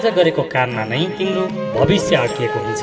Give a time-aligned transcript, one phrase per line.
[0.00, 1.42] आज गरेको काममा नै तिम्रो
[1.76, 2.82] भविष्य अड्किएको हुन्छ।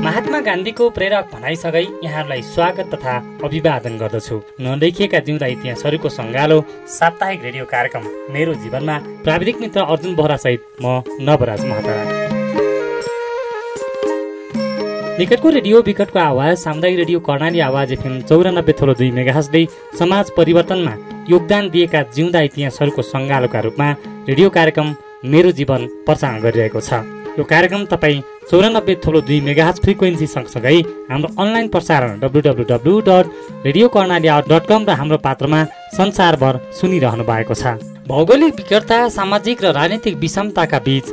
[0.00, 6.58] महात्मा गान्धीको प्रेरक भनाइसँगै यहाँहरूलाई स्वागत तथा अभिवादन गर्दछु। नदेखिएका जिउँदा इतिहासहरूको सङ्गालो
[6.88, 12.02] साप्ताहिक रेडियो कार्यक्रम मेरो जीवनमा प्राविधिक मित्र अर्जुन बोहरासहित म नवराज महतारा।
[15.20, 19.66] निकटको रेडियो विकटको आवाज सामुदायिक रेडियो कर्णाली आवाज एफएम चौरानब्बे थोलो दुई मेगाहसले
[19.98, 20.94] समाज परिवर्तनमा
[21.28, 23.88] योगदान दिएका जिउँदा इतिहासहरूको सङ्गालोका रूपमा
[24.28, 24.88] रेडियो कार्यक्रम
[25.24, 27.00] मेरो जीवन प्रसारण गरिरहेको छ।
[27.38, 30.76] यो कार्यक्रम तपाईँ चौरानब्बे थोलो दुई मेगाहज फ्रिक्वेन्सी सँगसँगै
[31.10, 33.24] हाम्रो अनलाइन प्रसारण W W dot
[33.66, 35.60] radio Karnali dot com र हाम्रो पात्रमा
[35.96, 41.06] संसारभर सुनिरहनु भएको छ। भौगोलिक विकटता सामाजिक र राजनीतिक विषमताका बीच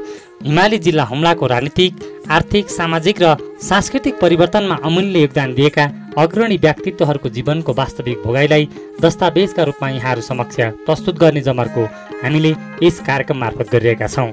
[0.45, 1.93] हिमाली जिल्ला हुम्लाको राजनीतिक
[2.31, 5.85] आर्थिक सामाजिक र सांस्कृतिक परिवर्तनमा अमूल्य योगदान दिएका
[6.17, 8.67] अग्रणी व्यक्तित्वहरूको जीवनको वास्तविक भोगाइलाई
[9.01, 11.83] दस्तावेजका रूपमा यहाँहरू समक्ष प्रस्तुत गर्ने जमर्को
[12.23, 12.51] हामीले
[12.83, 14.31] यस कार्यक्रम मार्फत गरिरहेका छौँ।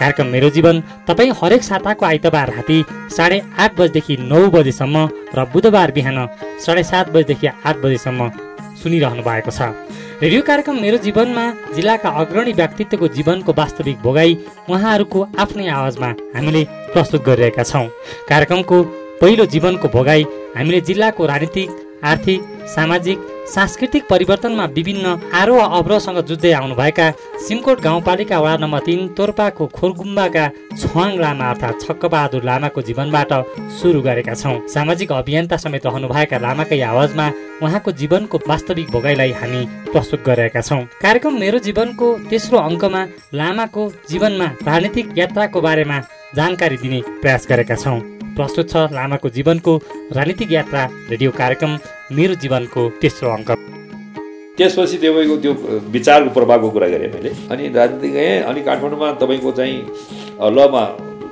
[0.00, 2.78] कार्यक्रम मेरो जीवन तपाईँ हरेक साताको आइतबार राति
[3.16, 6.18] साढे आठ बजीदेखि नौ बजेसम्म र बुधबार बिहान
[6.64, 8.30] साढे सात बजीदेखि आठ बजेसम्म
[8.82, 9.72] सुनिरहनु भएको छ।
[10.22, 11.42] रेडियो कार्यक्रम मेरो जीवनमा
[11.76, 14.32] जिल्लाका अग्रणी व्यक्तित्वको जीवनको वास्तविक भोगाई
[14.68, 17.86] उहाँहरूको आफ्नै आवाजमा हामीले प्रस्तुत गरिरहेका छौँ।
[18.28, 18.76] कार्यक्रमको
[19.20, 20.22] पहिलो जीवनको भोगाई
[20.56, 21.68] हामीले जिल्लाको राजनीतिक
[22.10, 22.40] आर्थिक
[22.74, 23.18] सामाजिक
[23.54, 25.06] सांस्कृतिक परिवर्तनमा विभिन्न
[25.40, 27.10] आरोह अवरोहसँग जुझ्दै आउनुभएका
[27.46, 30.44] सिमकोट गाउँपालिका वडा नम्बर तिन तोर्पाको खोरगुम्बाका
[30.80, 33.32] छुवाङ लामा अर्थात् छक्कबहादुर लामाको जीवनबाट
[33.78, 37.26] सुरु गरेका छौँ। सामाजिक अभियन्ता समेत रहनुभएका लामाकै आवाजमा
[37.62, 43.02] उहाँको जीवनको वास्तविक भोगाइलाई हामी प्रस्तुत गरिरहेका छौँ। कार्यक्रम मेरो जीवनको तेस्रो अङ्कमा
[43.38, 45.98] लामाको जीवनमा राजनीतिक यात्राको बारेमा
[46.36, 48.00] जानकारी दिने प्रयास गरेका छौँ।
[48.36, 49.72] प्रस्तुत छ लामाको जीवनको
[50.12, 51.72] राजनीतिक यात्रा रेडियो कार्यक्रम
[52.12, 53.50] मेरो जीवनको तेस्रो अङ्क।
[54.58, 55.52] त्यसपछि तपाईँको त्यो
[55.96, 59.76] विचारको प्रभावको कुरा गरेँ मैले। अनि राजनीति गएँ अनि काठमाडौँमा तपाईँको चाहिँ
[60.56, 60.84] लमा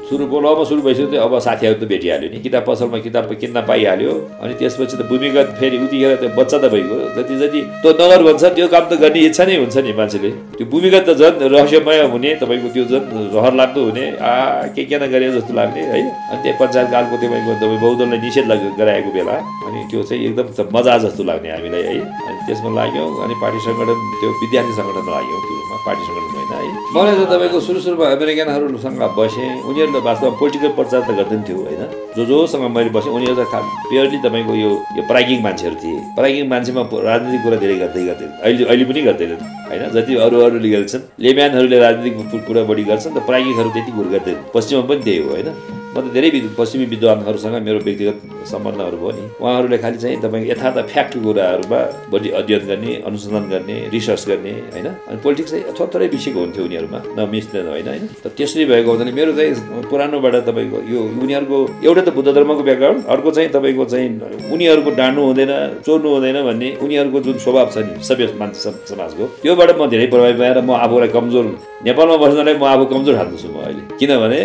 [0.09, 4.13] सुरु लमा सुरु भइसक्यो अब साथीहरू त भेटिहाल्यो नि। किताब पसलमा किताब किन्न पाइहाल्यो।
[4.45, 8.43] अनि त्यसपछि त भूमिगत फेरि उतिखेर त्यो बच्चा त भइगयो। जति जति त्यो नगर भन्छ
[8.45, 12.31] त्यो काम त गर्ने इच्छा नै हुन्छ नि मान्छेले। त्यो भूमिगत त झन् रहस्यमय हुने
[12.43, 14.33] तपाईँको त्यो झन् रहर लाग्दो हुने आ
[14.77, 19.11] के के नगरे जस्तो लाग्ने है। अनि त्यही पञ्चायत कालको तपाईँको तपाईँ बहुदललाई निषेध गराएको
[19.17, 21.97] बेला अनि त्यो चाहिँ एकदम मजा जस्तो लाग्ने हामीलाई है।
[22.29, 26.81] अनि त्यसमा लाग्यो अनि पार्टी सङ्गठन त्यो विद्यार्थी सङ्गठनमा लाग्यो। त्यो पार्टी सङ्गठन होइन है।
[26.95, 31.59] मलाई त तपाईँको सुरु सुरुमा अमेरिकनहरूसँग बसेँ उनीहरू त वास्तवमा पोलिटिकल प्रचार त गर्दैन थियो
[31.65, 31.83] होइन?
[32.17, 36.83] जो जोसँग मैले बसेँ उनीहरू त प्योरली तपाईँको यो यो प्रागिङ मान्छेहरू थिए। प्रागिङ मान्छेमा
[37.11, 39.83] राजनीतिक कुरा धेरै गर्दै गर्दैन अहिले अहिले पनि गर्दैनन् होइन?
[39.97, 44.85] जति अरू अरूले गर्छन् लेम्यानहरूले राजनीतिक कुरा बढी गर्छन् त प्रागिङहरू त्यति कुरो गर्दैन। पश्चिममा
[44.89, 45.74] पनि त्यही हो होइन?
[45.95, 48.19] म त धेरै पश्चिमी विद्वानहरूसँग मेरो व्यक्तिगत
[48.51, 51.81] सम्बन्धहरू भयो नि उहाँहरूले खालि चाहिँ तपाईँको यथार्थ फ्याक्ट कुराहरूमा
[52.13, 54.89] बढी अध्ययन गर्ने अनुसन्धान गर्ने रिसर्च गर्ने होइन?
[55.09, 58.05] अनि पोलिटिक्स चाहिँ थोरै विषयको हुन्थ्यो उनीहरूमा। नमिच्दैन होइन होइन?
[58.25, 59.55] त त्यसरी भएको हुँदैन। मेरो चाहिँ
[59.91, 64.09] पुरानोबाट तपाईँको यो उनीहरूको एउटा त बुद्ध धर्मको ब्याकग्राउन्ड अर्को चाहिँ तपाईँको चाहिँ
[64.51, 65.53] उनीहरूको डाँड्नु हुँदैन
[65.87, 70.37] चोर्नु हुँदैन भन्ने उनीहरूको जुन स्वभाव छ नि सभ्य मान्छे समाजको त्योबाट म धेरै प्रभावित
[70.43, 71.45] भएर म आफूलाई कमजोर
[71.87, 74.43] नेपालमा बस्नलाई म आफू कमजोर ठान्छु म अहिले। किनभने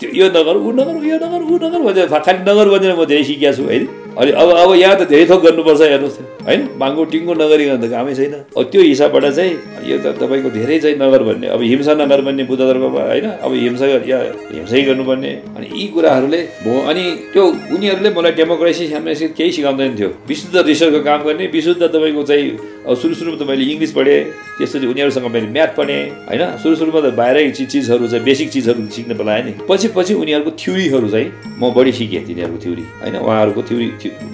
[0.00, 3.24] त्यो यो नगर ऊ नगर यो नगर ऊ नगर भनेर खालि नगर भनेर म धेरै
[3.28, 3.84] सिकेको छु होइन?
[4.16, 6.60] अनि अब अब यहाँ त धेरै थोक गर्नुपर्छ हेर्नुहोस् होइन?
[6.80, 9.52] बाङ्गो टिङ्गो नगरिकन त कामै छैन। अब त्यो हिसाबबाट चाहिँ
[9.84, 13.26] यो त तपाईँको धेरै चाहिँ नगर भन्ने अब हिंसा नगर भन्ने बुद्ध धर्ममा होइन?
[13.44, 14.18] अब हिंसा या
[14.56, 17.04] हिंसै गर्नुपर्ने। अनि यी कुराहरूले भो अनि
[17.34, 17.44] त्यो
[17.76, 22.48] उनीहरूले मलाई डेमोक्रेसी स्यामोक्रेसी केही सिकाउँदैन थियो। विशुद्ध रिसर्चको काम गर्ने विशुद्ध तपाईँको चाहिँ
[22.86, 24.20] अब सुरु सुरुमा त मैले इङ्ग्लिस पढेँ
[24.56, 26.42] त्यसपछि उनीहरूसँग मैले म्याथ पढेँ होइन?
[26.62, 31.08] सुरु सुरुमा त बाहिरै चिजहरू चाहिँ बेसिक चिजहरू सिक्न बोलाएँ नि पछि पछि उनीहरूको थ्योरीहरू
[31.10, 31.28] चाहिँ
[31.60, 33.14] म बढी सिकेँ तिनीहरूको थ्योरी होइन?
[33.18, 33.88] उहाँहरूको थ्योरी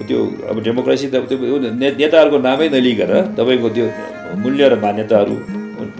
[0.07, 1.57] त्यो अब डेमोक्रेसी त त्यो
[1.99, 3.85] नेताहरूको नामै नलिकन तपाईँको त्यो
[4.43, 5.35] मूल्य र मान्यताहरू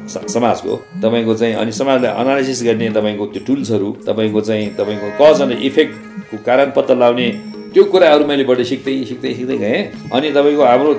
[0.07, 0.73] समाजको
[1.03, 6.37] तपाईँको चाहिँ अनि समाजलाई अनालिसिस गर्ने तपाईँको त्यो टुल्सहरू तपाईँको चाहिँ तपाईँको कज अनि इफेक्टको
[6.45, 7.27] कारण पत्ता लगाउने
[7.73, 9.81] त्यो कुराहरू मैले बढी सिक्दै सिक्दै सिक्दै गएँ।
[10.13, 10.91] अनि तपाईँको हाम्रो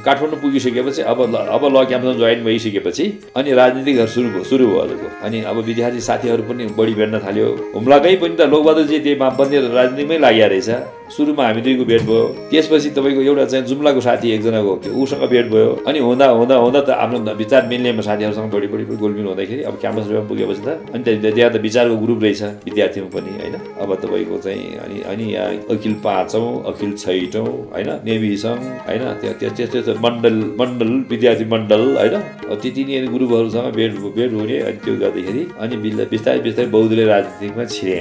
[0.00, 3.04] काठमाडौँ पुगिसकेपछि अब अब ल क्याम्पमा जोइन भइसकेपछि
[3.36, 7.48] अनि राजनीतिक सुरु भयो सुरु भयो हजुरको। अनि अब विद्यार्थी साथीहरू पनि बढी भेट्न थाल्यो।
[7.76, 10.70] हुम्लाकै पनि त लोकबहादुरजी त्यही बन्ने राजनीतिमै लागि रहेछ
[11.12, 15.46] सुरुमा हामी दुईको भेट भयो। त्यसपछि तपाईँको एउटा चाहिँ जुम्लाको साथी एकजनाको थियो उसँग भेट
[15.52, 19.74] भयो। अनि हुँदा हुँदा हुँदा त आफ्नो विचार मिल्ने साथीहरूसँग बढी बढी गोलमिल हुँदाखेरि अब
[19.82, 23.54] क्याम्पसमा पुगेपछि त अनि त्यहाँ त विचारको ग्रुप रहेछ विद्यार्थीमा पनि होइन?
[23.82, 27.90] अब तपाईँको चाहिँ अनि अनि यहाँ अखिल पाँचौँ अखिल छैटौँ होइन?
[28.08, 32.16] नेभी सङ्घ होइन त्यस्तो त्यस्तो मण्डल मण्डल विद्यार्थी मण्डल होइन?
[32.62, 35.74] त्यति नै ग्रुपहरूसँग भेट भेट हुने अनि त्यो गर्दाखेरि अनि
[36.12, 37.98] बिस्तारै बिस्तारै बौद्धले राजनीतिमा छिरे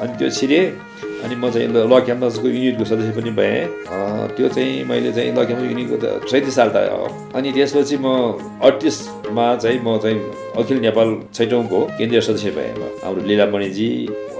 [0.00, 0.60] अनि त्यो छिरे
[1.24, 3.64] अनि म चाहिँ ल क्याम्पसको युनिटको सदस्य पनि भएँ।
[4.36, 6.76] त्यो चाहिँ मैले चाहिँ ल क्याम्पस युनिटको त सैँतिस साल त
[7.36, 8.06] अनि त्यसपछि म
[8.66, 10.18] अडतिसमा चाहिँ म चाहिँ
[10.60, 12.72] अखिल नेपाल छैटौँको केन्द्रीय सदस्य भएँ
[13.04, 13.90] हाम्रो लिलामणिजी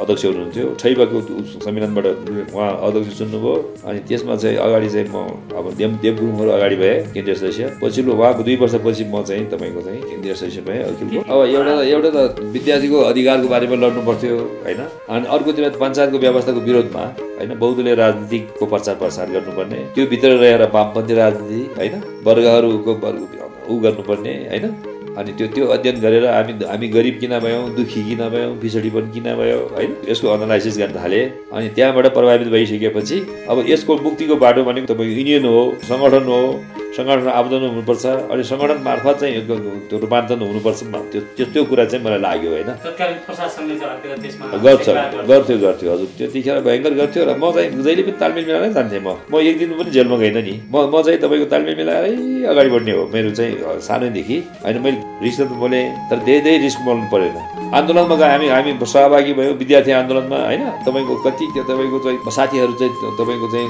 [0.00, 1.20] अध्यक्ष हुनुहुन्थ्यो। छैबाको
[1.64, 2.06] सम्मेलनबाट
[2.54, 3.54] उहाँ अध्यक्ष चुन्नुभयो।
[3.88, 5.16] अनि त्यसमा चाहिँ अगाडि चाहिँ म
[5.56, 9.81] अब देव देव गुरुङहरू अगाडि भएँ केन्द्रीय सदस्य। पछिल्लो उहाँको दुई वर्षपछि म चाहिँ तपाईँको
[9.87, 14.81] चाहिँ केन्द्रीय सदस्य भएँ अब एउटा एउटा त विद्यार्थीको अधिकारको बारेमा लड्नु पर्थ्यो होइन?
[15.08, 17.04] अनि अर्कोतिर पञ्चायतको व्यवस्थाको विरोधमा
[17.38, 17.58] होइन?
[17.58, 21.94] बौद्धले राजनीतिको प्रचार प्रसार गर्नुपर्ने त्यो भित्र रहेर वामपन्थी राजनीति होइन?
[22.26, 23.22] वर्गहरूको वर्ग
[23.70, 24.86] ऊ गर्नुपर्ने होइन?
[25.17, 29.13] अनि त्यो त्यो अध्ययन गरेर हामी हामी गरिब किन भयौँ दुःखी किन भयौँ पिछडी पनि
[29.13, 29.91] किन भयो होइन?
[30.09, 33.19] यसको एनालाइसिस गर्न थालेँ। अनि त्यहाँबाट प्रभावित भइसकेपछि
[33.51, 36.41] अब यसको मुक्तिको बाटो भनेको तपाईँको युनियन हो सङ्गठन हो
[36.96, 39.40] सङ्गठन आवेदन हुनुपर्छ। अनि सङ्गठन मार्फत चाहिँ
[39.88, 40.81] त्यो रूपान्तरण हुनुपर्छ।
[41.12, 42.70] त्यो त्यो कुरा चाहिँ मलाई लाग्यो होइन?
[44.64, 44.87] गर्छ।
[45.31, 49.08] गर्थ्यो गर्थ्यो। हजुर त्यतिखेर भयङ्कर गर्थ्यो र म चाहिँ जहिले पनि तालमेल मिलाएरै जान्थेँ म।
[49.31, 52.12] म एक दिन पनि जेलमा गइनँ नि। म म चाहिँ तपाईँको तालमेल मिलाएरै
[52.50, 53.52] अगाडि बढ्ने हो। मेरो चाहिँ
[53.88, 58.49] सानैदेखि। होइन मैले रिस्क त बोलेँ तर धेरै धेरै रिस्क बोल्नु परेन। आन्दोलनमा गए हामी
[58.49, 60.63] हामी सहभागी भयौँ विद्यार्थी आन्दोलनमा होइन?
[60.87, 63.69] तपाईँको कति तपाईँको चाहिँ साथीहरू चाहिँ तपाईँको चाहिँ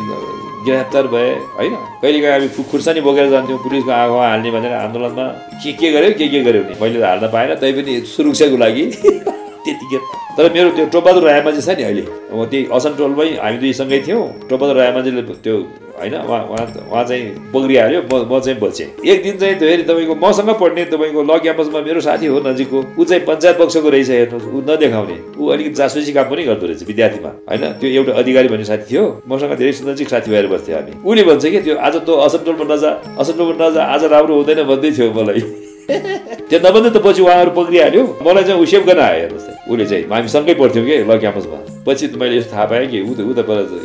[0.66, 1.74] गिरफ्तार भए होइन?
[2.02, 5.26] कहिलेकाहीँ हामी खुर्सानी बोकेर जान्थ्यौँ पुलिसको आँखामा हाल्ने भनेर आन्दोलनमा।
[5.62, 6.76] के के गर्यो के के गर्यो भने?
[6.82, 8.84] मैले त हाल्न पाएन तैपनि सुरक्षाको लागि
[9.64, 13.98] त्यतिखेर तर मेरो त्यो टोपबहादुर रायमाझी छ नि अहिले। अब त्यही असन टोलमै हामी दुईसँगै
[14.06, 15.56] थियौँ। टोपबहादुर रायमाझीले त्यो
[15.96, 20.84] होइन उहाँ उहाँ चाहिँ पक्रिहाल्यो म चाहिँ बचेँ। एक दिन चाहिँ फेरि तपाईँको मसँग पढ्ने
[20.92, 25.16] तपाईँको ल क्याम्पसमा मेरो साथी हो नजिकको। ऊ चाहिँ पञ्चायत पक्षको रहेछ हेर्नुहोस्। ऊ नदेखाउने।
[25.40, 27.64] ऊ अलिकति जासुसी काम पनि गर्दो रहेछ विद्यार्थीमा होइन?
[27.80, 31.44] त्यो एउटा अधिकारी भन्ने साथी थियो। मसँग धेरै नजिक साथी भएर बस्थ्यो हामी। उसले भन्छ
[31.48, 36.58] कि त्यो आज त असनटोलमा नजा असनटोलमा नजा आज राम्रो हुँदैन भन्दै थियो मलाई। त्यो
[36.58, 40.54] नभन्दा त पछि उहाँहरू पक्रिहाल्यो मलाई चाहिँ सेभ गर्न आयो हेर्नुहोस् उसले चाहिँ हामी सँगै
[40.54, 40.96] पढ्थ्यौँ कि?
[41.06, 43.40] ल क्याम्पसमा। पछि मैले यस्तो थाहा पाएँ कि ऊ त ऊ त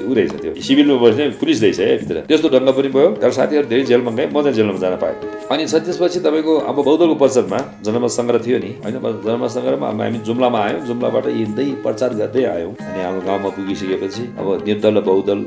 [0.10, 3.68] ऊ रहेछ त्यो। सिभिलमा बस्ने पुलिस रहेछ है भित्र। त्यस्तो ढङ्ग पनि भयो। तर साथीहरू
[3.70, 5.16] धेरै जेलमा गएँ। म चाहिँ जेलमा जान पाएँ।
[5.50, 8.96] अनि त्यसपछि तपाईँको अब बौद्धको पश्चातमा जनमत सङ्ग्रह थियो नि। होइन
[9.26, 14.48] जनमत सङ्ग्रहमा हामी जुम्लामा आयौँ। जुम्लाबाट हिँड्दै प्रचार गर्दै आयौँ। अनि हाम्रो गाउँमा पुगिसकेपछि अब
[14.66, 15.38] निर्दल र बहुदल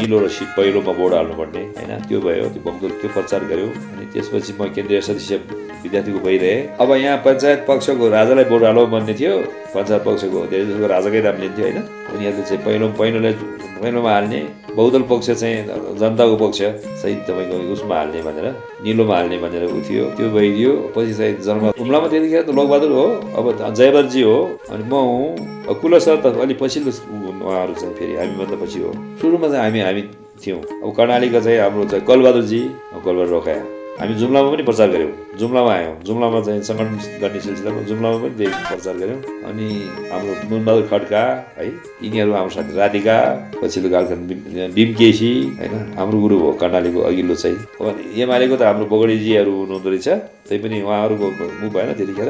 [0.00, 4.52] निलो र पहिलोमा बोर्ड हाल्नुपर्ने। होइन त्यो भयो। त्यो बहुदल त्यो प्रचार गऱ्यो अनि त्यसपछि
[4.60, 5.36] म केन्द्रीय सदस्य
[5.82, 9.34] विद्यार्थीको भइरहे अब यहाँ पञ्चायत पक्षको राजालाई बोर्ड हालौँ भन्ने थियो।
[9.74, 11.78] पञ्चायत पक्षको धेरै जसको राजाकै नाम लिन्थ्यो होइन?
[12.14, 13.32] उनीहरूले चाहिँ पहिलो पहिलोलाई
[13.80, 14.40] पहिलोमा हाल्ने।
[14.70, 15.56] बहुदल पक्ष चाहिँ
[16.00, 16.60] जनताको पक्ष
[17.00, 18.46] सही तपाईँको उसमा हाल्ने भनेर
[18.84, 23.06] निलोमा हाल्ने भनेर उ थियो। त्यो भइदियो। पछि चाहिँ जन्म हुम्लामा त्यतिखेर त लोकबहादुर हो।
[23.38, 23.44] अब
[23.74, 24.36] जयवरजी हो
[24.70, 26.92] अनि म हुँ। कुल सर त अलिक पछिल्लो
[27.40, 28.90] उहाँहरू चाहिँ फेरि हामीभन्दा पछि हो।
[29.20, 30.02] सुरुमा चाहिँ हामी हामी
[30.44, 32.60] थियौँ। अब कर्णालीका चाहिँ हाम्रो चाहिँ कलबहादुरजी
[33.04, 38.16] कलबहादुर रोकाया हामी जुम्लामा पनि प्रचार गऱ्यौँ। जुम्लामा आयौँ। जुम्लामा चाहिँ सङ्गठन गर्ने सिलसिलामा जुम्लामा
[38.22, 39.66] पनि त्यही प्रचार गऱ्यौँ। अनि
[40.12, 41.22] हाम्रो नुनबहादुर खड्का
[41.56, 41.66] है
[42.04, 43.16] यिनीहरू हाम्रो साथी राधिका
[43.60, 45.30] पछिल्लो कालखण्ड भीम केसी
[45.60, 47.86] होइन हाम्रो गुरु हो कर्णालीको अघिल्लो चाहिँ। अब
[48.24, 50.08] एमालेको त हाम्रो बगडीजीहरू हुनुहुँदो रहेछ।
[50.50, 51.26] त्यही पनि उहाँहरूको
[51.62, 52.28] मुख भएन त्यतिखेर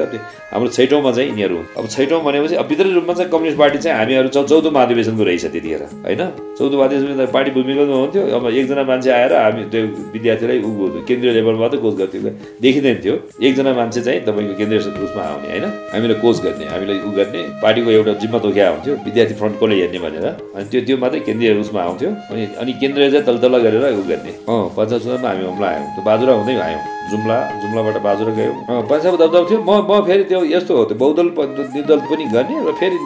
[0.53, 4.27] हाम्रो छैटौँमा चाहिँ यिनीहरू अब छैटौँ भनेपछि अब भित्री रूपमा चाहिँ कम्युनिस्ट पार्टी चाहिँ हामीहरू
[4.37, 6.21] चौधो महाधिवेशनको रहेछ त्यतिखेर होइन?
[6.57, 9.81] चौधो महाधिवेशन पार्टी भूमिगतमा हुन्थ्यो। अब एकजना मान्छे आएर हामी त्यो
[10.13, 10.69] विद्यार्थीलाई उ
[11.09, 15.65] केन्द्रीय लेभलमा मात्रै कोच गर्थ्यो। देखिँदैन थियो। एकजना मान्छे चाहिँ तपाईँको केन्द्रीय उसमा आउने होइन?
[15.93, 19.99] हामीलाई कोच गर्ने हामीलाई उ गर्ने पार्टीको एउटा जिम्मा तोकिया हुन्थ्यो विद्यार्थी फ्रन्ट कसले हेर्ने
[20.05, 20.25] भनेर।
[20.55, 24.03] अनि त्यो त्यो मात्रै केन्द्रीय उसमा आउँथ्यो। अनि अनि केन्द्रीय चाहिँ तल तल गरेर उ
[24.11, 28.83] गर्ने। अँ पञ्चायत चुनावमा हामी हमला आयौँ। त्यो बाजुरा हुँदै आयौँ। जुम्ला जुम्लाबाट बाजुरा गयौँ।
[28.91, 31.27] पञ्चायत दबदब थियो। म म फेरि त्यो यस्तो हो त्यो बहुदल
[31.71, 32.97] निर्दल पनि गर्ने र फेरि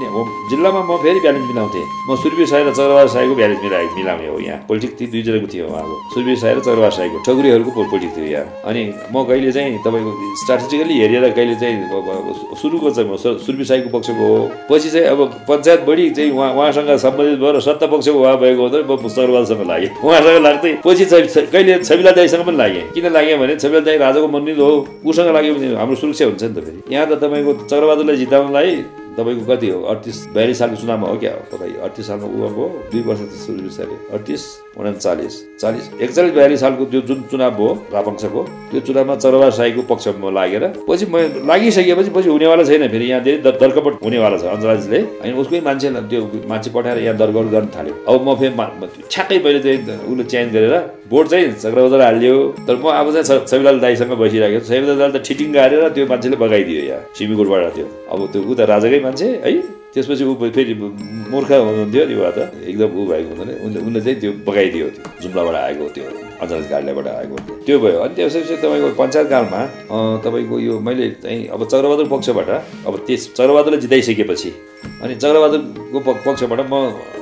[0.50, 4.38] जिल्लामा म फेरि ब्यालेन्स मिलाउँथेँ। म सुर्बी साई र चक्रबार साईको ब्यालेन्स मिलाए मिलाउने हो
[4.42, 8.48] यहाँ। पोलिटिक ती दुईजनाको थियो उहाँको। सुर्बी साई र चक्रबार साईको। ठकुरीहरूको पोलिटिक थियो यहाँ।
[8.66, 8.82] अनि
[9.14, 11.76] म कहिले चाहिँ तपाईँको स्ट्राटेजिकली हेरेर कहिले चाहिँ
[12.62, 16.90] सुरुको चाहिँ म सुर्बी साईको पक्षको हो। पछि चाहिँ अब पञ्चायत बढी चाहिँ उहाँ उहाँसँग
[17.06, 21.74] सम्बन्धित भयो र सत्ता पक्षको उहाँ भएको हुँदा म चक्रबारसँग लागेँ। उहाँसँग लाग्दै पछि कहिले
[21.84, 25.68] छविला दाईसँग पनि लागेँ। किन लागेँ भने छविला दाई राजाको मन्दिर हो। उसँग लाग्यो भने
[25.76, 28.72] हाम्रो सुरक्षा हुन्छ नि त फेरि। यहाँ त तपाईँको चक्रबहादुरलाई जिताउनलाई
[29.18, 29.80] तपाईँको कति हो?
[29.92, 31.76] अडतिस बयालिस सालको चुनावमा हो क्या तपाईँ?
[31.86, 34.44] अडतिस सालमा ऊ हो दुई वर्ष त सुरु बिस्तारै अडतिस
[34.76, 38.42] उन्चालिस चालिस एकचालिस बयालिस सालको त्यो जुन चुनाव हो रापङ्सको
[38.72, 41.16] त्यो चुनावमा चरवा साईको पक्षमा लागेर पछि म
[41.48, 46.22] लागिसकेपछि पछि हुनेवाला छैन फेरि यहाँ धेरै दर्कपट हुनेवाला छ अञ्जलाजीले अनि उसकै मान्छे त्यो
[46.52, 48.54] मान्छे पठाएर यहाँ दरगड गर्न थाल्यो। अब म फेरि
[49.14, 49.80] ठ्याक्कै पहिले चाहिँ
[50.12, 50.76] उसले चेन्ज गरेर
[51.10, 52.36] भोट चाहिँ चक्रबजार हालिदियो।
[52.68, 56.38] तर म अब चाहिँ सबिलाल दाईसँग बसिरहेको छु। सबिलाल दाई त ठिटिङ गाडेर त्यो मान्छेले
[56.44, 59.52] बगाइदियो यहाँ सिमीकोटबाट त्यो। अब त्यो ऊ त राजाकै मान्छे है?
[59.94, 60.74] त्यसपछि ऊ फेरि
[61.32, 62.40] मूर्ख हुनुहुन्थ्यो नि उहाँ त?
[62.68, 67.36] एकदम ऊ भएको हुँदैन उनले चाहिँ त्यो बगाइदियो त्यो जुम्लाबाट आएको त्यो। अञ्चल कार्यालयबाट आएको
[67.66, 69.62] त्यो भयो। अनि त्यसपछि तपाईँको पञ्चायत कालमा
[69.92, 72.50] अँ, तपाईँको यो मैले चाहिँ अब चक्रबहादुर पक्षबाट
[72.88, 74.50] अब त्यस चक्रबहादुरले जिताइसकेपछि
[75.04, 76.76] अनि चक्रबहादुरको पक्षबाट म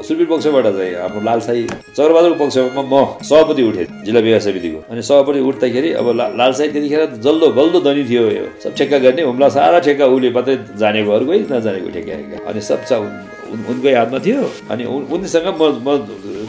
[0.07, 1.61] सुरवीर पक्षबाट चाहिँ हाम्रो लालसाई
[1.97, 2.95] चक्रबहादुरको पक्षमा म
[3.29, 6.07] सभापति उठेँ जिल्ला विकास समितिको। अनि सभापति उठ्दाखेरि अब
[6.39, 8.23] लालसाई त्यतिखेर जल्दो बल्दो धनी थियो
[8.63, 12.81] सब ठेक्का गर्ने हुम्ला सारा ठेक्का उसले मात्रै जानेको अरू कोही नजानेको ठेक्का। अनि सब
[13.53, 14.41] उनकै हातमा थियो
[14.71, 15.89] अनि उन- उनीसँग म म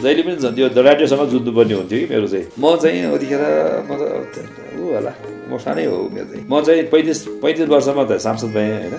[0.03, 3.41] जहिले पनि झन् त्यो दराटियोसँग जुझ्नुपर्ने हुन्थ्यो कि मेरो चाहिँ। म चाहिँ यतिखेर
[3.87, 4.01] म त
[4.79, 5.11] ऊ होला
[5.49, 8.93] म सानै हो मेरो चाहिँ। म चाहिँ पैँतिस पैँतिस वर्षमा त सांसद भएँ होइन?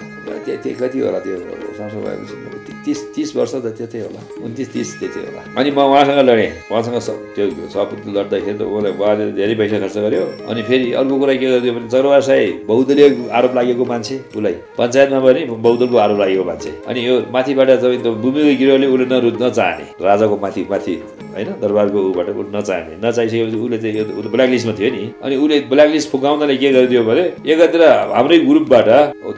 [0.47, 1.37] त्यही कति होला त्यो
[1.79, 2.56] सांसद भएपछि
[2.87, 6.99] तिस तिस वर्ष त त्यतै होला। उन्तिस तिस त्यतै होला। अनि म उहाँसँग लडेँ। उहाँसँग
[7.37, 11.47] त्यो सभापति लड्दाखेरि त उसलाई उहाँले धेरै पैसा खर्च गर्यो। अनि फेरि अर्को कुरा के
[11.47, 16.71] गरिदियो भने चरवार साई बहुदलीय आरोप लागेको मान्छे उसलाई। पञ्चायतमा पनि बहुदलको आरोप लागेको मान्छे।
[16.89, 20.95] अनि यो माथिबाट तपाईँ त भूमिको गिरोले उसले नरु नचाहने। राजाको माथि माथि
[21.35, 21.49] होइन?
[21.63, 25.37] दरबारको ऊबाट उसले नचाहने। नचाहिसकेपछि उसले चाहिँ यो- ऊ त ब्ल्याक लिस्टमा थियो नि। अनि
[25.37, 27.83] उसले ब्ल्याक लिस्ट फुकाउँदाले के गरिदियो भने एकातिर
[28.15, 28.89] हाम्रै ग्रुपबाट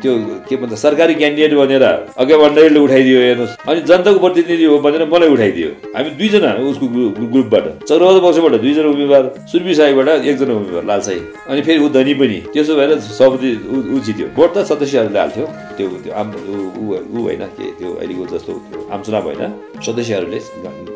[0.02, 0.12] त्यो
[0.48, 1.82] के भन्छ सरकारी क्यान्डिडेट भनेर
[2.18, 7.18] अघि भण्डारीले उठाइदियो हेर्नुहोस्। अनि जनताको प्रतिनिधि हो भनेर मलाई उठाइदियो। हामी दुईजना उसको ग्रुप
[7.18, 12.14] ग्रुपबाट। चौराவது पक्षबाट दुईजना उम्मेद्वार सुर्बी साईबाट एकजना उम्मेद्वार लाल साई। अनि फेरि ऊ धनी
[12.14, 16.82] पनि। त्यसो भएर सभापति ऊ ऊ जित्यो। भोट त सदस्यहरूले हाल्थ्यो। त्यो त्यो आम ऊ-
[16.82, 18.52] ऊ ऊ होइन के त्यो अहिलेको जस्तो
[18.92, 19.54] आम चुनाव होइन।
[19.86, 20.40] सदस्यहरूले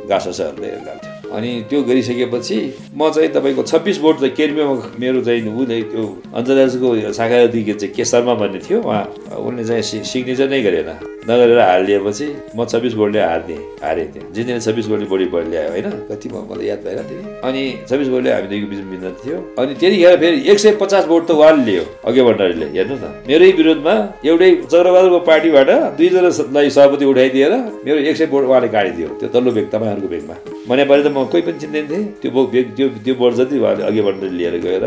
[0.08, 5.82] गासहरूले हाल्थ्यो। अनि त्यो गरिसकेपछि म चाहिँ तपाईँको छब्बिस भोट चाहिँ केर्मीमा मेरो चाहिँ उसले
[5.82, 11.59] त्यो अञ्चलाजको शाखा चाहिँ के शर्मा भन्ने थियो। उहाँ उनले चाहिँ सिग्नेचर नै गरेन। नगरेर
[11.61, 12.26] हालिदिएपछि
[12.57, 15.91] म छब्बिस भोटले हारिदिएँ हारेँ त्यहाँ जित्ने छब्बिस भोटले बढी भोट ल्यायो होइन?
[16.11, 17.14] कति म मलाई याद भएन त्यति
[17.47, 21.23] अनि छब्बिस भोटले हामी दुईको बिचमा भिन्न थियो। अनि त्यतिखेर फेरि एक सय पचास भोट
[21.29, 23.95] त उहाँले लियो अघि भण्डारीले। हेर्नुहोस् न मेरै विरोधमा
[24.26, 27.52] एउटै चक्रबहादुरको पार्टीबाट दुईजनालाई सभापति उठाइदिएर
[27.87, 30.37] मेरो एक सय भोट उहाँले काटिदियो त्यो तल्लो भेग तपाईँहरूको भेगमा।
[30.67, 32.31] म नेपाली त म कोही पनि चिन्दैन थिएँ। त्यो
[32.76, 34.87] त्यो त्यो भोट जति उहाँले अघि भण्डारी लिएर गएर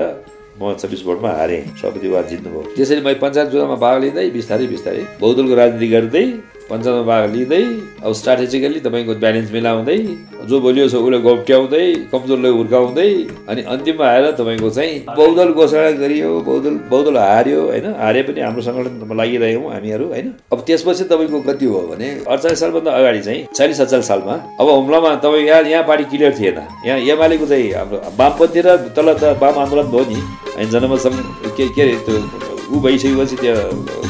[0.56, 5.04] म छब्बिस भोटमा हारेँ सभापति उहाँ जित्नुभयो त्यसरी मैले पञ्चायत चुनावमा भाग लिँदै बिस्तारै बिस्तारै
[5.22, 6.26] बहुदलको राजनीति गर्दै
[6.70, 7.64] पञ्चायतमा भाग लिँदै
[8.06, 9.98] अब स्ट्राटेजिकली तपाईँको ब्यालेन्स मिलाउँदै
[10.50, 13.10] जो बलियो छ उसलाई गप्ट्याउँदै कमजोरलाई हुर्काउँदै
[13.50, 17.86] अनि अन्तिममा आएर तपाईँको चाहिँ बहुदल घोषणा गरियो बहुदल बहुदल हार्यो होइन?
[18.02, 20.28] हारे पनि हाम्रो सङ्गठनमा लागिरहेछौँ हामीहरू होइन?
[20.54, 25.16] अब त्यसपछि तपाईँको कति हो भने अडचालिस सालभन्दा अगाडि चाहिँ चालिस सत्तालिस सालमा अब हुम्लामा
[25.26, 29.56] तपाईँ यहाँ यहाँ पार्टी क्लियर थिएन। यहाँ एमालेको चाहिँ हाम्रो वामपन्थी र तल त वाम
[29.64, 30.20] आन्दोलन भयो नि
[30.58, 30.98] अनि जनमत
[31.58, 33.56] के अरे त्यो ऊ भइसकेपछि त्यो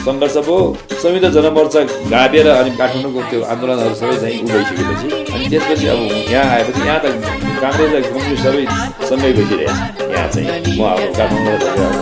[0.06, 0.60] सङ्घर्ष भयो।
[1.02, 1.82] संयुक्त जनमोर्चा
[2.14, 6.00] गाभेर अनि काठमाडौँको त्यो आन्दोलनहरू सबै चाहिँ ऊ भइसकेपछि अनि त्यसपछि अब
[6.34, 7.06] यहाँ आएपछि यहाँ त
[7.62, 8.64] काङ्ग्रेस र सबै
[9.10, 9.72] सँगै बसिरहेछ
[10.16, 10.48] यहाँ चाहिँ
[10.78, 11.00] म अब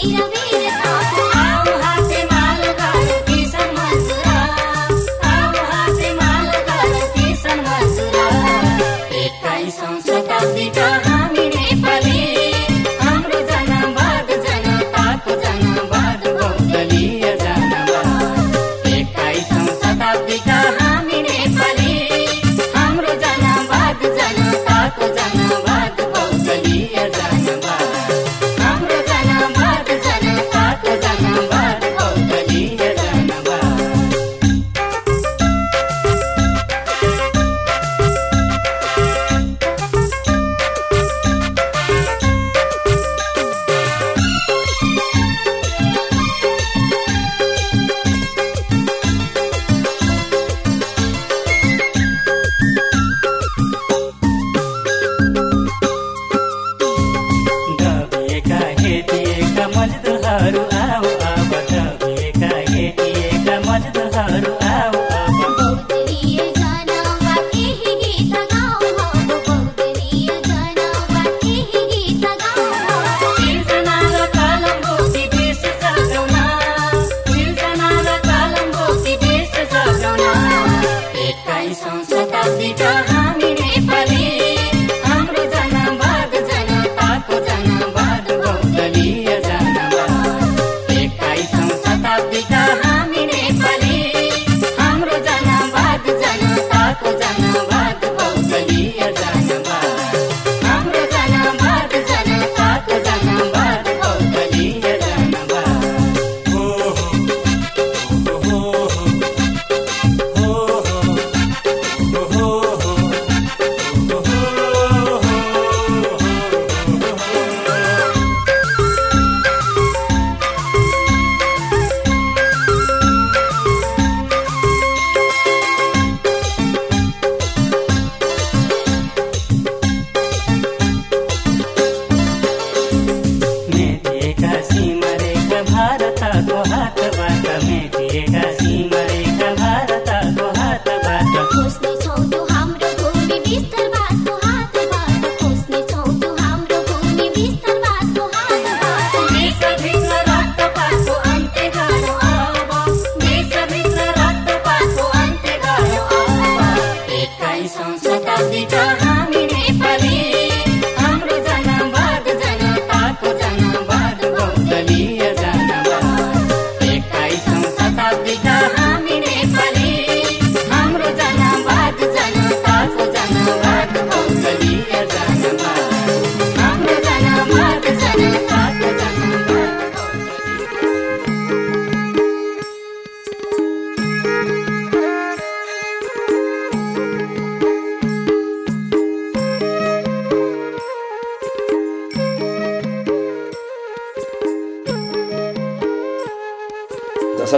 [0.08, 0.37] Mírame.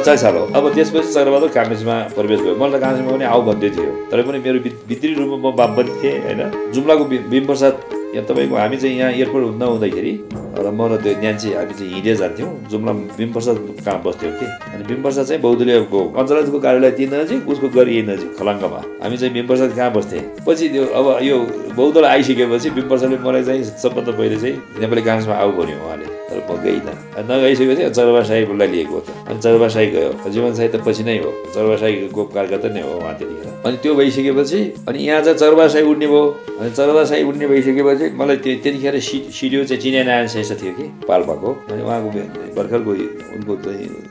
[0.00, 3.70] सत्ताइस साल हो। अब त्यसपछि चक्रबहादुर काङ्ग्रेसमा प्रवेश भयो। मलाई त काङ्ग्रेसमा पनि आऊ भन्दै
[3.70, 6.72] थियो। तर पनि मेरो भित- भित्री रूपमा म वामपन्थी थिएँ होइन?
[6.72, 7.80] जुम्लाको भीमप्रसाद
[8.14, 12.16] यहाँ तपाईँको हामी चाहिँ यहाँ एयरपोर्ट नहुँदाखेरि र म र त्यो न्यान्सी हामी चाहिँ हिँडेर
[12.16, 14.46] जान्थ्यौँ। जुम्ला भीमप्रसाद कहाँ बस्थ्यौँ कि?
[14.74, 19.32] अनि भीमप्रसाद चाहिँ बहुदलीयको पञ्चायतको कार्यालय त्यही नजिक उसको गरी यही नजिक खलाङ्गमा। हामी चाहिँ
[19.34, 21.36] भीमप्रसाद कहाँ बस्थेँ पछि त्यो अब यो
[21.78, 26.50] बहुदल आइसकेपछि भीमप्रसादले मलाई चाहिँ सबभन्दा पहिले चाहिँ नेपाली काङ्ग्रेसमा आऊ भन्यो उहाँले। तर म
[26.62, 26.94] गइनँ।
[27.26, 31.30] नगइसकेपछि चरबा साईलाई लिएको हो अनि चरबा साई गयो। जीवन साई त पछि नै हो।
[31.54, 35.82] चरबा साईको कार्यकर्ता नै हो उहाँ त्यतिखेर। अनि त्यो भइसकेपछि अनि यहाँ चाहिँ चरबा साई
[35.90, 36.22] उड्ने भयो।
[36.60, 40.72] अनि चरबा साई उड्ने भइसकेपछि मलाई त्यो त्यतिखेर सि सिडियो चाहिँ चिने नारायण श्रेष्ठ थियो
[40.72, 42.08] कि पाल्पाको। अनि उहाँको
[42.56, 42.90] भर्खरको
[43.36, 43.52] उनको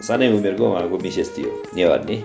[0.05, 2.17] सानै उमेरको उहाँको मिसेस थियो नेवार नि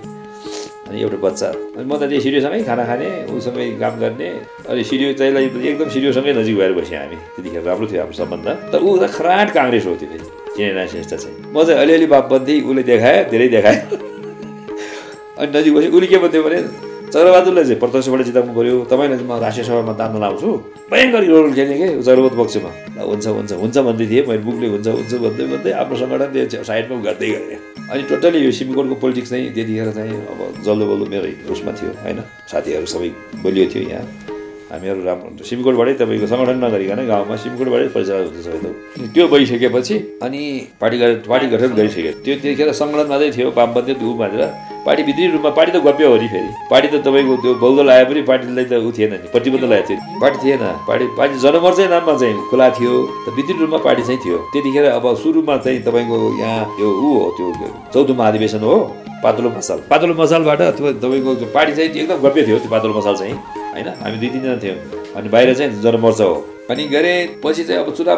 [0.85, 1.49] अनि एउटा बच्चा।
[1.81, 4.29] अनि म त त्यो सिडियोसँगै खाना खाने उसँगै काम गर्ने।
[4.69, 8.81] अनि सिडियो चाहिँलाई एकदम सिडियोसँगै नजिक भएर बस्यौँ हामी। त्यतिखेर राम्रो थियो हाम्रो सम्बन्ध। तर
[8.85, 12.83] ऊ त खराट काङ्ग्रेस हो त्यो फेरि। चिनेना श्रेष्ठ चाहिँ। म चाहिँ अलिअलि वामपन्थी उसले
[12.85, 13.81] देखाएँ धेरै देखाएँ
[15.41, 16.59] अनि नजिक बस्यो। उसले के भन्थ्यो भने
[17.15, 20.51] चरबहादुरलाई चाहिँ प्रत्यक्षबाट जिताउनु पऱ्यो तपाईँलाई चाहिँ म राष्ट्रिय सभामा तान्न लाउँछु।
[20.91, 21.89] भयङ्कर रोल खेल्ने के?
[22.03, 22.71] चरबहादुर पक्षमा
[23.07, 26.95] हुन्छ हुन्छ हुन्छ भन्दै थिएँ। मैले बुकले हुन्छ हुन्छ भन्दै भन्दै आफ्नो सङ्गठन त्यो साइडमा
[27.07, 31.73] गर्दै गएँ अनि टोटली यो सिमिकोटको पोलिटिक्स चाहिँ त्यतिखेर चाहिँ अब जल्लो बल्लो मेरो उसमा
[31.79, 32.19] थियो होइन?
[32.51, 33.11] साथीहरू सबै
[33.47, 34.34] बलियो थियो यहाँ।
[34.75, 38.67] हामीहरू राम्रो सिमकोटबाटै तपाईँको सङ्गठन नगरिकन गाउँमा सिमकोटबाटै परिचालन हुँदैछ त।
[39.15, 40.41] त्यो भइसकेपछि अनि
[40.81, 44.43] पार्टी गरे पार्टी गठन गरिसक्यो। त्यो त्यतिखेर सङ्गठन मात्रै थियो वामपन्थी ऊ मानेर
[44.87, 48.05] पार्टी भित्री रूपमा पार्टी त गप्यो हो नि फेरि। पार्टी त तपाईँको त्यो बहुदल आए
[48.05, 52.15] पनि पार्टीलाई त ऊ थिएन नि प्रतिबन्ध लागेको थियो। पार्टी थिएन। पार्टी पार्टी जनमोर्चै नाममा
[52.21, 52.93] चाहिँ खुला थियो।
[53.25, 57.27] त भित्री रूपमा पार्टी चाहिँ थियो। त्यतिखेर अब सुरुमा चाहिँ तपाईँको यहाँ यो ऊ हो
[57.37, 58.77] त्यो चौधो महाधिवेशन हो
[59.25, 63.64] पातलो मसाल। पातलो मसालबाट त्यो तपाईँको पार्टी चाहिँ एकदम गप्य थियो त्यो पातलो मसाल चाहिँ।
[63.75, 63.89] होइन?
[63.89, 64.79] हामी दुई तिनजना थियौँ।
[65.15, 66.35] अनि बाहिर चाहिँ जनमोर्चा हो।
[66.71, 68.17] अनि गरे पछि चाहिँ अब चुनाव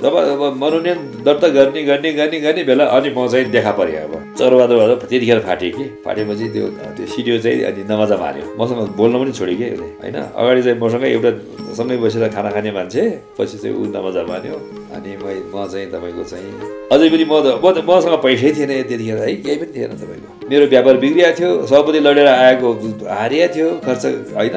[0.00, 4.12] जब अब मनोनयन दर्ता गर्ने गर्ने गर्ने गर्ने बेला अनि म चाहिँ देखा परेँ अब।
[4.40, 9.32] भएर त्यतिखेर फाटेँ कि। फाटेपछि त्यो त्यो सिडियो चाहिँ अनि नमजा मार्यो मसँग बोल्न पनि
[9.36, 10.16] छोड्यो कि उसले होइन?
[10.40, 11.30] अगाडि चाहिँ मसँग एउटा
[11.76, 13.02] सँगै बसेर खाना खाने मान्छे
[13.36, 14.56] पछि चाहिँ ऊ नमजा मान्यो
[14.96, 16.48] अनि मै म चाहिँ तपाईँको चाहिँ
[16.92, 19.28] अझै पनि म त म त मसँग पैसै थिएन त्यतिखेर है?
[19.44, 22.68] केही पनि थिएन तपाईँको। मेरो व्यापार बिग्रिएको थियो सभापति लडेर आएको
[23.04, 24.56] हारिएको थियो खर्च होइन?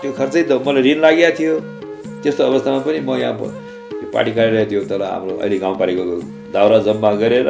[0.00, 1.54] त्यो खर्चै त मलाई ऋण लागेको थियो।
[2.22, 3.34] त्यस्तो अवस्थामा पनि म यहाँ
[4.00, 6.16] त्यो पार्टी कार्यालय थियो तर हाम्रो अहिले गाउँपालिकाको
[6.54, 7.48] दाउरा जम्मा गरेर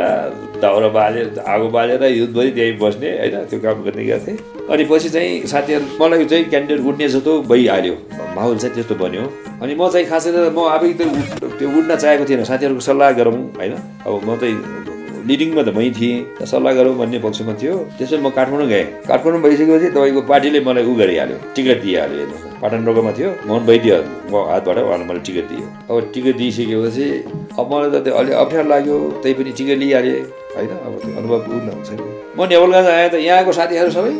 [0.62, 4.36] दाउरा बालेर आगो बालेर युद्धभरि त्यहीँ बस्ने होइन त्यो काम गर्ने गर्थेँ
[4.70, 7.94] अनि पछि चाहिँ साथीहरू मलाई चाहिँ क्यान्डिडेट उठ्ने जस्तो भइहाल्यो।
[8.36, 9.24] माहौल चाहिँ त्यस्तो बन्यो।
[9.62, 13.36] अनि म चाहिँ खासै म आफै त उ- त्यो उड्न चाहेको थिएन। साथीहरूको सल्लाह गरौँ
[13.58, 13.72] होइन।
[14.06, 14.93] अब म चाहिँ
[15.28, 19.88] लिडिङमा त मै थिएँ सल्लाह गरौँ भन्ने पक्षमा थियो। त्यसपछि म काठमाडौँ गएँ। काठमाडौँ भइसकेपछि
[19.96, 23.90] तपाईँको पार्टीले मलाई उ गरिहाल्यो टिकट दिइहाल्यो हेर्नुहोस्। पाटन रोगमा थियो मोहन वैद्य
[24.30, 27.06] म हातबाट उहाँले मलाई टिकट दियो। अब टिकट दिइसकेपछि
[27.58, 30.20] अब मलाई त त्यो अलिक अप्ठ्यारो लाग्यो त्यही पनि टिकट लिइहालेँ।
[30.56, 32.04] होइन अब त्यो अनुभव उ हुन्छ नि।
[32.36, 34.12] म नेवलगञ्ज आएँ त यहाँको साथीहरू सबै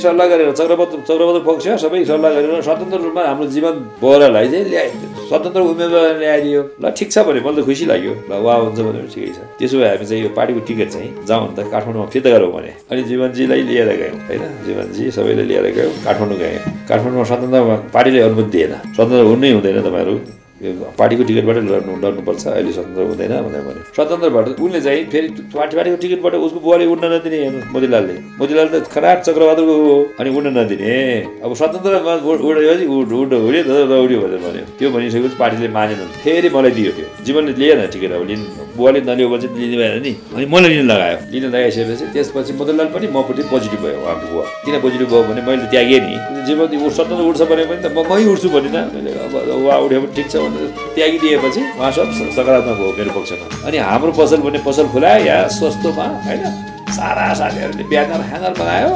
[0.00, 4.88] सल्लाह गरेर चक्रबहादुर चक्रबहादुर पक्ष सबै सल्लाह गरेर स्वतन्त्र रूपमा हाम्रो जीवन बोहरालाई चाहिँ ल्याए
[5.30, 8.98] स्वतन्त्र उम्मेदवार ल्याइदियो। ल ठिक छ भने मलाई त खुसी लाग्यो। ल वा हुन्छ भने
[9.14, 12.52] ठिकै छ। त्यसो भए हामी चाहिँ यो पार्टीको टिकट चाहिँ जाउँ अन्त काठमाडौँमा फिर्ता गरौँ
[12.56, 14.42] भने। अनि जीवनजीलाई लिएर गयौँ होइन?
[14.66, 16.58] जीवनजी सबैले लिएर गयौँ काठमाडौँ गएँ
[16.88, 17.58] काठमाडौँमा स्वतन्त्र
[17.94, 23.60] पार्टीले अनुमति दिएन। स्वतन्त्र हुनै हुँदैन तपाईँहरू। पार्टीको टिकटबाट लड्नु लड्नुपर्छ अहिले स्वतन्त्र हुँदैन भनेर
[23.60, 28.68] भन्यो। स्वतन्त्रबाट उनले चाहिँ फेरि पार्टी पार्टीको टिकटबाट उसको बुवाले उड्न नदिने हेर्नु मोतीलालले। मोतीलाल
[28.68, 33.90] त खराब चक्रबहादुरको हो अनि उड्न नदिने। अब स्वतन्त्रमा उड- उडेपछि उड उड उड्यो त
[33.90, 38.26] उड्यो भनेर भन्यो। त्यो भनिसकेपछि पार्टीले मानेन। फेरि मलाई दियो त्यो। जीवनले लिएन टिकट अब
[38.26, 42.52] लिनु। बुवाले नलियो भने चाहिँ लिने भएन नि। अनि मलाई लिन लगायो। लिन लगाइसकेपछि त्यसपछि
[42.52, 46.90] मोतीलाल पनि मपट्टि पोजिटिभ भयो उहाँको बुवा। किन पोजिटिभ भयो भने मैले त्यागेँ नि। जीवन
[46.90, 50.49] स्वतन्त्र उड्छ भने पनि त म उड्छु भनिनँ मैले अब उहाँ उठ्यो भने ठिक छ।
[50.94, 56.06] त्यागिदिएपछि उहाँ सब सकारात्मक हो मेरो पक्षमा। अनि हाम्रो पसल भने पसल खुलायो या सस्तोमा
[56.26, 56.44] होइन?
[56.92, 58.94] सारा साथीहरूले ब्यानर ह्यानर बनायो।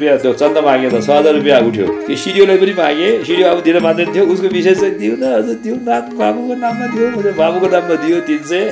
[0.00, 3.58] रुपियाँ त्यो चन्दा मागे त छ हजार रुपियाँ उठ्यो त्यो सिडिओलाई पनि मागे सिडिओ अब
[3.60, 7.66] दिन मान्दैन थियो उसको विषय चाहिँ दिउ न दिउ नाम बाबुको नाममा दियो मैले बाबुको
[7.68, 8.64] नाममा दियो तिन सय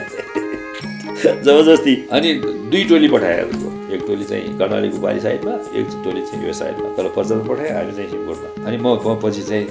[1.45, 2.29] जबरजस्ती अनि
[2.73, 3.45] दुई टोली पठायो
[3.93, 7.93] एक टोली चाहिँ कर्णाली गुबारी साइडमा एक टोली चाहिँ यो साइडमा तल पर्चामा पठाएँ हामी
[7.93, 9.64] चाहिँ सिमकोटमा अनि म पछि चाहिँ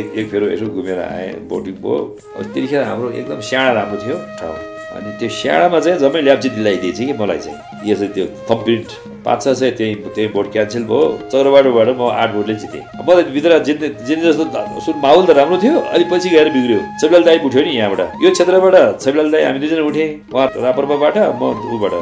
[0.00, 1.98] एक एक फेरो यसो घुमेर आएँ बोटिङ भयो
[2.40, 4.56] त्यतिखेर हाम्रो एकदम स्याडा राम्रो थियो ठाउँ
[4.96, 9.48] अनि त्यो स्याडामा चाहिँ जम्मै ल्याप्ची दिलाइदिएछ कि मलाई चाहिँ यसरी त्यो कम्प्लिट पाँच छ
[9.58, 14.32] सय त्यही त्यही भोट क्यान्सल भयो। चौरबाटोबाट म आठ भोटले जितेँ। अब भित्र जित्ने जित्ने
[14.32, 14.44] जस्तो
[14.84, 18.30] सुरु माहौल त राम्रो थियो। अनि पछि गएर बिग्रियो। छविलाल दाई उठ्यो नि यहाँबाट। यो
[18.30, 21.42] क्षेत्रबाट छविलाल दाई हामी दुईजना उठेँ। उहाँ रापरपाबाट म
[21.74, 21.94] ऊबाट।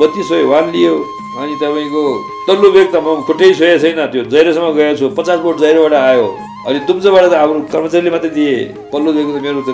[0.00, 0.94] बत्तिस सय वान लियो।
[1.38, 2.02] अनि तपाईँको
[2.46, 6.26] तल्लो बेग त म खुट्टै छोएको छैन। त्यो जहिरोसम्म गएको छु पचास भोट जहिरोबाट आयो।
[6.68, 8.56] अनि दुम्चोबाट त हाम्रो कर्मचारीले मात्रै दिए।
[8.92, 9.70] पल्लो बेग त मेरो त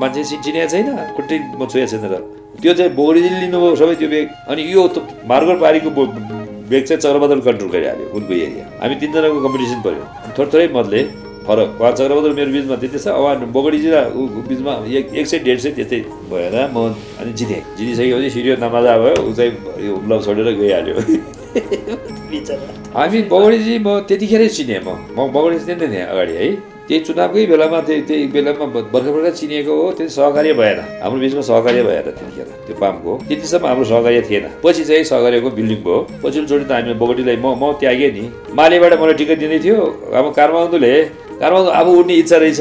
[0.00, 4.26] मान्छे चिनेको छैन। खुट्टै म छोएको छैन र त्यो चाहिँ बोगडीले लिनुभयो सबै त्यो बेग।
[4.48, 4.96] अनि यो त
[5.30, 6.08] मार्गर पारीको बो-
[6.70, 10.04] बेग चाहिँ चक्रबदल कन्ट्रोल गरिहाल्यो उनको एरिया। हामी तिनजनाको कम्पिटिसन पऱ्यो।
[10.36, 11.00] थोरै थोरै मतले
[11.44, 15.38] फरक चक्रबदल मेरो बिचमा त्यति छ उहाँ बोगडीजी र ऊ ऊ बिचमा एक एक सय
[15.44, 16.00] डेढ सय त्यस्तै
[16.32, 16.76] भएर म
[17.20, 19.52] अनि जितेँ जितिसकेपछि सिरियो नमाजा भयो ऊ चाहिँ
[19.86, 20.94] यो ब्लग छोडेर गइहाल्यो।
[22.96, 26.48] हामी बगडीजी म त्यतिखेरै चिनेँ म। म बगडी चिन्दै थिएँ अगाडि है।
[26.88, 31.82] त्यही चुनावकै बेलामा त्यही त्यही बेलामा भर्खर चिनेको हो त्यति सहकार्य भएन। हाम्रो बिचमा सहकार्य
[31.88, 36.72] भएर त्यतिखेर त्यो पामको त्यतिसम्म हाम्रो सहकार्य थिएन। पछि चाहिँ सहकार्यको बिल्डिङ भयो। पछिल्लोचोटि त
[36.76, 39.80] हामीले बगडीलाई म म त्यागेँ नि। मालेबाट मलाई टिकट दिँदै थियो।
[40.12, 40.94] अब कारमान्दुले
[41.40, 42.60] कारमान्दु अब उठ्ने इच्छा रहेछ।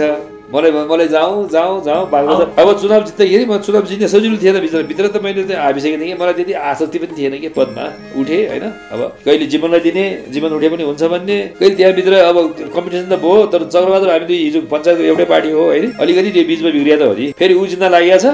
[0.54, 4.84] मलाई मलाई जाउँ जाउँ जाउँ बागबजार अब चुनाव जित्दाखेरि म चुनाव जित्ने सजिलो थिएन भित्र
[4.86, 7.86] भित्र त मैले चाहिँ आइसकेको थिएँ कि मलाई त्यति आसक्ति पनि थिएन कि पदमा।
[8.22, 8.66] उठेँ होइन?
[8.94, 12.38] अब कहिले जीवनलाई दिने जीवन उठे पनि हुन्छ भन्ने। कहिले त्यहाँभित्र अब
[12.76, 15.92] कम्पिटिसन त भयो तर चक्रबहादुर हामी दुई हिजो पञ्चायतको एउटै पार्टी हो होइन?
[15.98, 18.28] अलिकति त्यो बिचमा बिग्रिया त हो नि। फेरि ऊ जित्न लागेको छ?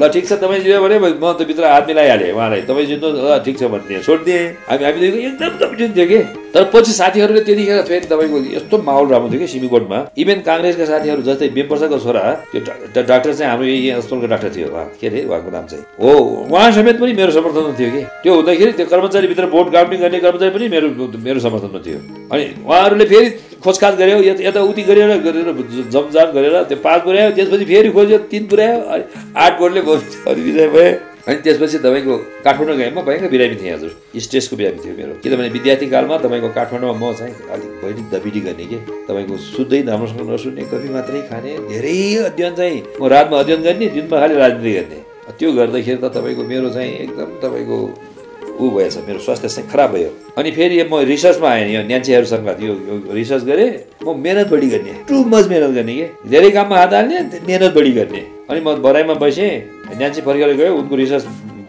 [0.00, 3.38] ल ठिक छ तपाईँ जित्यो भने म त भित्र हात मिलाइहालेँ उहाँलाई। तपाईँ जित्नु ल
[3.44, 6.20] ठिक छ भनिदिएँ छोडिदिएँ हामी हामी एकदम कम्पिटिसन थियो कि।
[6.56, 11.22] तर पछि साथीहरूले त्यतिखेर फेरि तपाईँको यस्तो माहौल राम्रो थियो कि सिमीकोटमा। इभेन काङ्ग्रेसका साथीहरू
[11.28, 12.22] जस्तै बेम प्रसादको छोरा
[12.54, 15.20] त्यो डाक्टर चाहिँ हाम्रो यही अस्पतालको डाक्टर थियो उहाँ के अरे?
[15.26, 16.12] उहाँको नाम चाहिँ। हो
[16.46, 18.02] उहाँ समेत पनि मेरो समर्थनमा थियो कि?
[18.22, 20.88] त्यो हुँदाखेरि त्यो कर्मचारीभित्र भोट काउन्टिङ गर्ने कर्मचारी पनि मेरो
[21.26, 21.98] मेरो समर्थनमा थियो।
[22.30, 23.28] अनि उहाँहरूले फेरि
[23.64, 25.46] खोजखाज गऱ्यो यता यताउति गरेर गरेर
[25.90, 29.04] जमजाम गरेर त्यो पाँच पुऱ्यायो त्यसपछि फेरि खोज्यो तिन पुऱ्यायो अनि
[29.36, 30.90] आठ भोटले अनि विजय भए।
[31.26, 35.48] अनि त्यसपछि तपाईँको काठमाडौँ गएँ म भयङ्कर बिरामी थिएँ हजुर। स्टेजको बिरामी थियो मेरो। किनभने
[35.56, 38.78] विद्यार्थी कालमा तपाईँको काठमाडौँमा म चाहिँ अलिक बढी दबिडी गर्ने के।
[39.10, 41.98] तपाईँको सुत्दै राम्रोसँग नसुन्ने कफी मात्रै खाने धेरै
[42.30, 44.98] अध्ययन चाहिँ म रातमा अध्ययन गर्ने दिनमा खालि राजनीति गर्ने।
[45.34, 47.76] त्यो गर्दाखेरि त तपाईँको मेरो चाहिँ एकदम तपाईँको
[48.60, 52.72] ऊ भएछ मेरो स्वास्थ्य चाहिँ खराब भयो। अनि फेरि म रिसर्चमा आएँ यो न्यान्सीहरूसँग यो
[53.14, 53.68] रिसर्च गरेँ
[54.04, 57.92] म मेहनत बढी गर्ने टु मच मेहनत गर्ने कि। धेरै काममा हात हाल्ने मेहनत बढी
[57.98, 59.50] गर्ने। अनि म बराईमा बसेँ
[59.98, 61.24] न्यान्सी फर्केर गयो उनको रिसर्च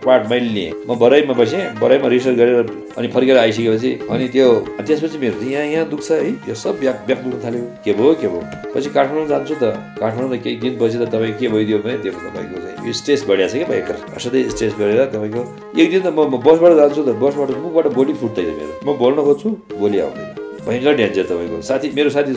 [0.06, 2.58] पार्ट मैले लिएँ म बराईमा बसेँ बराईमा रिसर्च गरेर
[2.98, 4.48] अनि फर्केर आइसकेपछि अनि त्यो
[4.88, 8.28] त्यसपछि मेरो यहाँ यहाँ दुख्छ है यो सब ब्याक ब्याक दुख्न थाल्यो। के भयो के
[8.28, 8.42] भयो?
[8.76, 9.64] पछि काठमाडौँ जान्छु त।
[10.00, 13.56] काठमाडौँ त केही दिनपछि त तपाईँ के भइदियो भने त्यो तपाईँको चाहिँ स्ट्रेस बढिएको छ
[13.58, 15.42] क्या भयङ्कर। सधैँ स्ट्रेस बढेर तपाईँको
[15.82, 19.50] एक दिन त म बसबाट जान्छु त बसबाट मुखबाट बोली फुट्दैन मेरो। म बोल्न खोज्छु
[19.78, 20.30] बोली आउँदैन।
[20.68, 22.32] भयङ्कर डेन्जर तपाईँको। साथी मेरो साथी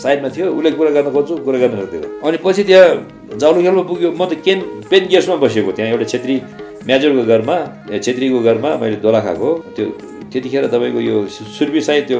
[0.00, 4.08] साइडमा थियो उसले कुरा गर्न खोज्छु कुरा गर्न सक्दैन। अनि पछि त्यहाँ जाउलो खेलमा पुग्यो।
[4.16, 4.58] म त केन
[4.90, 6.34] पेन गेस्टमा बसेको त्यहाँ एउटा छेत्री
[6.86, 7.56] म्याजरको घरमा
[8.04, 9.86] छेत्रीको घरमा मैले दोला खाएको। त्यो
[10.32, 12.18] त्यतिखेर तपाईँको यो सुर्पी साई त्यो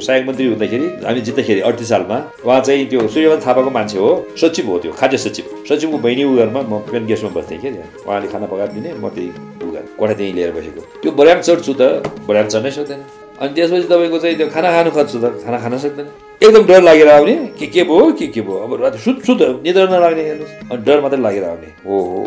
[0.00, 4.10] सहायक मन्त्री हुँदाखेरि हामी जित्दाखेरि अडतिस सालमा उहाँ चाहिँ त्यो सूर्यमान थापाको मान्छे हो
[4.40, 8.28] सचिव हो त्यो खाद्य सचिव। सचिवको बहिनीको घरमा म पेन गेस्टमा बस्थेँ क्या त्यहाँ। उहाँले
[8.32, 9.28] खाना पकाइदिने म त्यही
[9.64, 11.82] ऊ घर कोठा त्यहीँ लिएर बसेको। त्यो बढ्याङ चढ्छु त
[12.28, 13.00] बढ्याङ चढ्नै सक्दैन।
[13.40, 16.06] अनि त्यसपछि तपाईँको चाहिँ त्यो खाना खानु खोज्छु त खाना खान सक्दैन।
[16.44, 18.56] एकदम डर लागेर आउने के के भयो के के भयो?
[18.64, 22.20] अब राति सुत सुत निद्रा नलाग्ने हेर्नुहोस्। अनि डर मात्रै लागेर आउने। हो हो।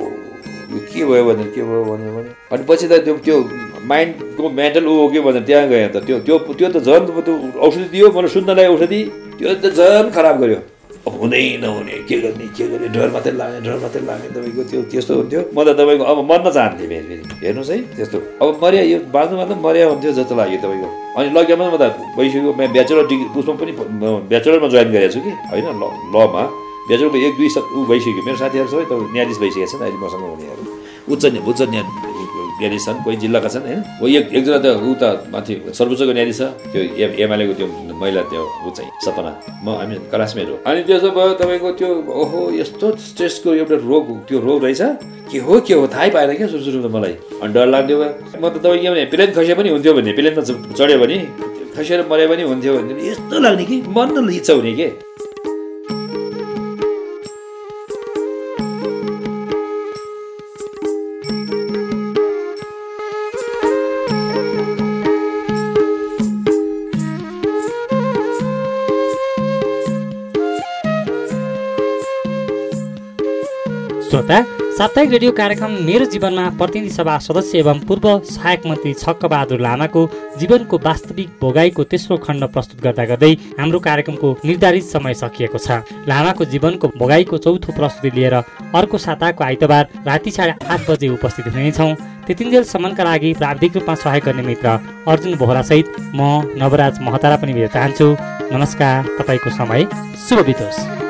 [0.79, 3.37] के भयो भनेर के भयो भनेर भने अनि पछि त त्यो त्यो
[3.83, 7.33] माइन्डको मेन्टल ऊ हो कि भनेर त्यहाँ गएँ त। त्यो त्यो त्यो त झन् त्यो
[7.59, 9.01] औषधि दियो मलाई सुन्नलाई औषधि।
[9.37, 10.59] त्यो त झन् खराब गर्यो।
[11.03, 12.87] अब हुँदै नहुने के गर्ने के गर्ने?
[12.95, 16.47] डर मात्रै लाग्ने डर मात्रै लाग्ने तपाईँको त्यो त्यस्तो हुन्थ्यो। म त तपाईँको अब मर्न
[16.55, 20.59] चाहन्थेँ फेरि फेरि। हेर्नुहोस् है त्यस्तो। अब मर्या यो बाँच्नु मात्रै मर्या हुन्थ्यो जस्तो लाग्यो
[20.63, 20.87] तपाईँको।
[21.19, 21.83] अनि लगेमा म त
[22.15, 23.71] भइसक्यो ब्याचलर डिग्री उसमा पनि
[24.31, 25.83] ब्याचलरमा जोइन गरेको छु कि। होइन ल
[26.15, 26.43] लमा।
[26.87, 30.23] ब्याचलरको एक दुई स- ऊ भइसक्यो। मेरो साथीहरू सबै त न्यायाधीश भइसकेको छन् अहिले मसँग
[30.33, 30.63] हुनेहरू।
[31.13, 31.83] उच्च उच्च न्याय
[32.53, 33.81] न्यायाधीश छन् कोही जिल्लाका छन् होइन?
[34.01, 37.67] हो एक एकजना त ऊ त माथि सर्वोच्चको न्यायाधीश छ। त्यो एम एमएलएको त्यो
[38.01, 39.31] महिला त्यो ऊ चाहिँ सपना।
[39.63, 41.89] म हामी क्लासमेट हो। अनि त्यसो भयो तपाईँको त्यो
[42.21, 44.81] ओहो यस्तो स्ट्रेसको एउटा रोग त्यो रोग रहेछ?
[45.31, 47.97] के हो के हो थाहै पाएन क्या सुरु सुरुमा मलाई। अनि डर लाग्थ्यो
[48.41, 50.41] म त तपाईँ के भने प्लेन खसे पनि हुन्थ्यो भने प्लेनमा
[50.77, 51.17] चढ्यो भने
[51.75, 54.87] खसेर मरे पनि हुन्थ्यो भने यस्तो लाग्ने कि मर्न इच्छा हुने के?
[74.23, 80.01] श्रोता साप्ताहिक रेडियो कार्यक्रम मेरो जीवनमा प्रतिनिधि सभा सदस्य एवं पूर्व सहायक मन्त्री छक्कबहादुर लामाको
[80.39, 86.45] जीवनको वास्तविक भोगाईको तेस्रो खण्ड प्रस्तुत गर्दा गर्दै हाम्रो कार्यक्रमको निर्धारित समय सकिएको छ। लामाको
[86.45, 91.93] जीवनको भोगाईको चौथो प्रस्तुति लिएर अर्को साताको आइतबार राति साढे आठ बजे उपस्थित हुनेछौँ।
[92.25, 94.79] त्यतिन्जेलसम्मका लागि प्राविधिक रूपमा सहयोग गर्ने मित्र
[95.11, 96.33] अर्जुन बोहरासहित म
[96.63, 98.15] नवराज महतारा पनि भेट्न चाहन्छु।
[98.55, 99.89] नमस्कार तपाईँको समय
[100.29, 101.02] शुभ बितोस्।